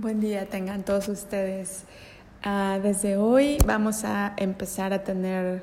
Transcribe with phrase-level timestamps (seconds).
[0.00, 1.82] Buen día tengan todos ustedes.
[2.42, 5.62] Uh, desde hoy vamos a empezar a tener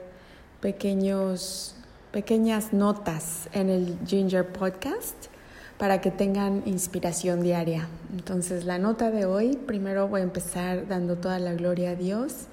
[0.62, 1.74] pequeños,
[2.12, 5.16] pequeñas notas en el Ginger Podcast
[5.80, 7.88] para que tengan inspiración diaria.
[8.14, 12.46] Entonces la nota de hoy, primero voy a empezar dando toda la gloria a Dios.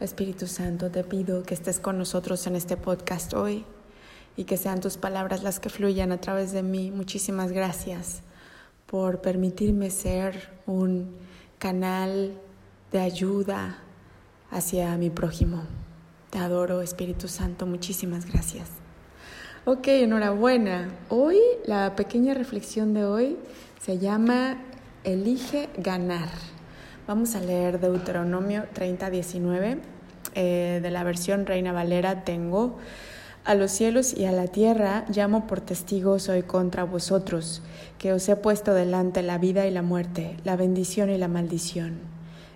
[0.00, 3.64] Espíritu Santo, te pido que estés con nosotros en este podcast hoy
[4.36, 6.90] y que sean tus palabras las que fluyan a través de mí.
[6.90, 8.22] Muchísimas gracias
[8.90, 11.14] por permitirme ser un
[11.60, 12.32] canal
[12.90, 13.78] de ayuda
[14.50, 15.62] hacia mi prójimo.
[16.30, 18.68] Te adoro, Espíritu Santo, muchísimas gracias.
[19.64, 20.88] Ok, enhorabuena.
[21.08, 23.36] Hoy, la pequeña reflexión de hoy
[23.80, 24.58] se llama
[25.04, 26.30] Elige ganar.
[27.06, 29.78] Vamos a leer Deuteronomio 30, 19.
[30.34, 32.78] Eh, de la versión Reina Valera tengo
[33.44, 37.62] a los cielos y a la tierra llamo por testigos hoy contra vosotros,
[37.98, 41.98] que os he puesto delante la vida y la muerte, la bendición y la maldición.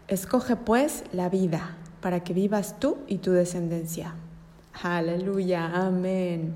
[0.09, 4.15] Escoge pues la vida, para que vivas tú y tu descendencia.
[4.83, 6.55] Aleluya, amén.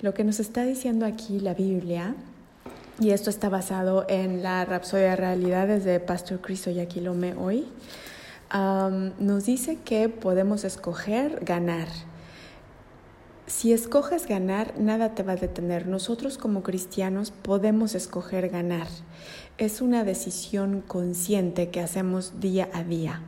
[0.00, 2.16] Lo que nos está diciendo aquí la Biblia,
[2.98, 7.66] y esto está basado en la Rapsodia de Realidades de Pastor Cristo Yaquilome hoy,
[9.20, 11.86] nos dice que podemos escoger ganar
[13.48, 15.86] si escoges ganar, nada te va a detener.
[15.86, 18.86] Nosotros como cristianos podemos escoger ganar.
[19.56, 23.22] Es una decisión consciente que hacemos día a día.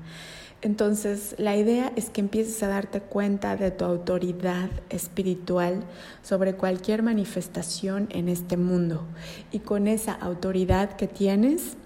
[0.63, 5.85] Entonces, la idea es que empieces a darte cuenta de tu autoridad espiritual
[6.23, 9.07] sobre cualquier manifestación en este mundo.
[9.53, 11.79] Y con esa autoridad que tienes,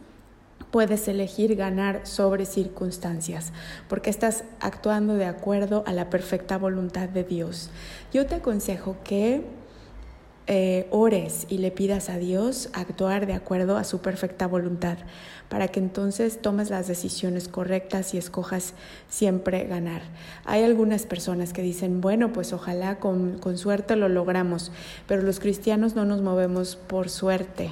[0.75, 3.53] puedes elegir ganar sobre circunstancias,
[3.89, 7.71] porque estás actuando de acuerdo a la perfecta voluntad de Dios.
[8.13, 9.45] Yo te aconsejo que
[10.49, 14.99] eh, ores y le pidas a Dios actuar de acuerdo a su perfecta voluntad,
[15.49, 18.75] para que entonces tomes las decisiones correctas y escojas
[19.09, 20.03] siempre ganar.
[20.45, 24.73] Hay algunas personas que dicen, bueno, pues ojalá con, con suerte lo logramos,
[25.07, 27.71] pero los cristianos no nos movemos por suerte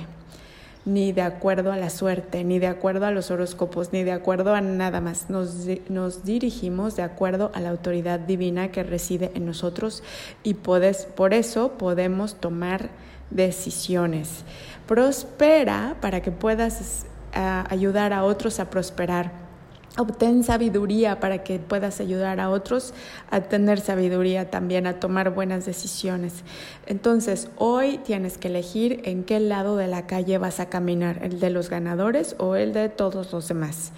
[0.84, 4.54] ni de acuerdo a la suerte, ni de acuerdo a los horóscopos, ni de acuerdo
[4.54, 5.31] a nada más.
[5.31, 10.03] Nos, nos dirigimos de acuerdo a la autoridad divina que reside en nosotros
[10.43, 12.91] y por eso podemos tomar
[13.31, 14.44] decisiones.
[14.87, 19.51] Prospera para que puedas eh, ayudar a otros a prosperar
[19.98, 22.94] Obtén sabiduría para que puedas ayudar a otros
[23.30, 26.44] a tener sabiduría también, a tomar buenas decisiones.
[26.86, 31.41] Entonces, hoy tienes que elegir en qué lado de la calle vas a caminar, el
[31.41, 33.92] de los ganadores o el de todos los demás.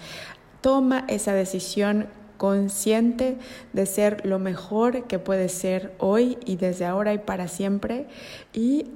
[0.59, 2.07] Toma esa decisión
[2.37, 3.37] consciente
[3.73, 8.07] de ser lo mejor que puedes ser hoy y desde ahora y para siempre
[8.53, 8.87] y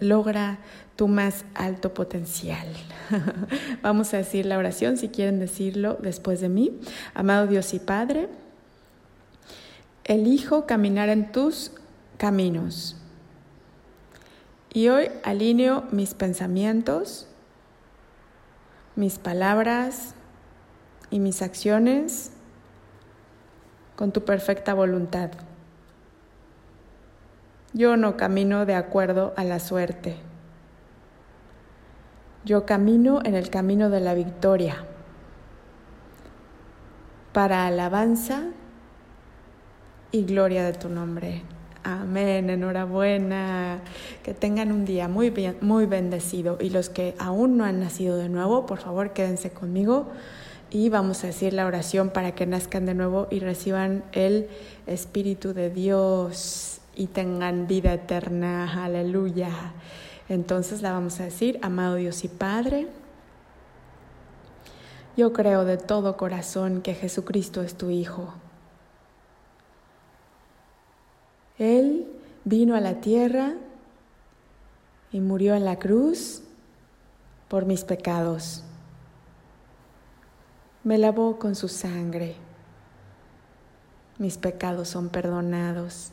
[0.00, 0.58] logra
[0.96, 2.66] tu más alto potencial.
[3.82, 6.72] Vamos a decir la oración si quieren decirlo después de mí.
[7.14, 8.28] Amado Dios y Padre,
[10.04, 11.70] elijo caminar en tus
[12.16, 12.96] caminos.
[14.72, 17.26] Y hoy alineo mis pensamientos,
[18.96, 20.14] mis palabras
[21.10, 22.32] y mis acciones
[23.96, 25.30] con tu perfecta voluntad.
[27.72, 30.16] Yo no camino de acuerdo a la suerte
[32.48, 34.76] yo camino en el camino de la victoria
[37.32, 38.44] para alabanza
[40.12, 41.42] y gloria de tu nombre.
[41.84, 43.80] Amén, enhorabuena.
[44.22, 46.56] Que tengan un día muy, bien, muy bendecido.
[46.58, 50.08] Y los que aún no han nacido de nuevo, por favor, quédense conmigo
[50.70, 54.48] y vamos a decir la oración para que nazcan de nuevo y reciban el
[54.86, 58.84] Espíritu de Dios y tengan vida eterna.
[58.84, 59.50] Aleluya.
[60.28, 62.88] Entonces la vamos a decir, amado Dios y Padre,
[65.16, 68.34] yo creo de todo corazón que Jesucristo es tu Hijo.
[71.58, 72.06] Él
[72.44, 73.54] vino a la tierra
[75.10, 76.42] y murió en la cruz
[77.48, 78.64] por mis pecados.
[80.84, 82.36] Me lavó con su sangre.
[84.18, 86.12] Mis pecados son perdonados.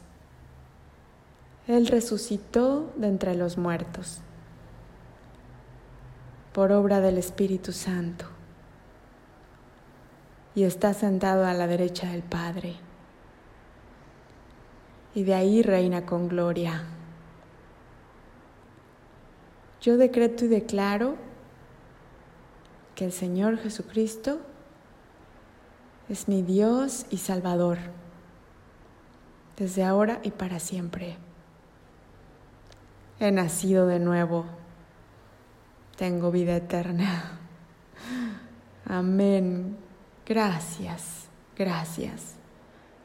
[1.67, 4.21] Él resucitó de entre los muertos
[6.53, 8.25] por obra del Espíritu Santo
[10.55, 12.75] y está sentado a la derecha del Padre
[15.13, 16.83] y de ahí reina con gloria.
[19.81, 21.15] Yo decreto y declaro
[22.95, 24.39] que el Señor Jesucristo
[26.09, 27.77] es mi Dios y Salvador,
[29.57, 31.17] desde ahora y para siempre.
[33.19, 34.45] He nacido de nuevo.
[35.97, 37.39] Tengo vida eterna.
[38.85, 39.77] Amén.
[40.25, 42.35] Gracias, gracias.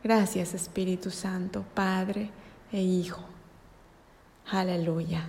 [0.02, 2.30] Gracias Espíritu Santo, Padre
[2.72, 3.22] e Hijo.
[4.50, 5.28] Aleluya.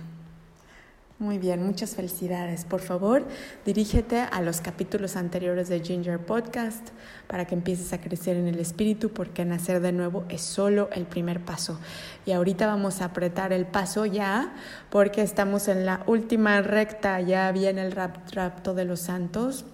[1.22, 2.64] Muy bien, muchas felicidades.
[2.64, 3.24] Por favor,
[3.64, 6.88] dirígete a los capítulos anteriores de Ginger Podcast
[7.28, 11.04] para que empieces a crecer en el espíritu, porque nacer de nuevo es solo el
[11.04, 11.78] primer paso.
[12.26, 14.52] Y ahorita vamos a apretar el paso ya,
[14.90, 19.64] porque estamos en la última recta, ya viene el rapto de los santos.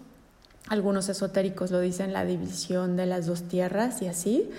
[0.69, 4.50] Algunos esotéricos lo dicen la división de las dos tierras y así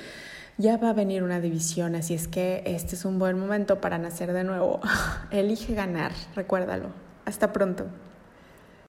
[0.60, 3.98] ya va a venir una división, así es que este es un buen momento para
[3.98, 4.82] nacer de nuevo.
[5.32, 6.90] Elige ganar, recuérdalo.
[7.26, 7.86] Hasta pronto.